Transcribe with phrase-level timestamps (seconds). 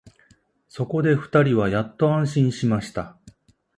[0.67, 3.19] そこで二人はやっと安心しました